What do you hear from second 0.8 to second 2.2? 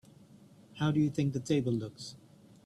do you think the table looks?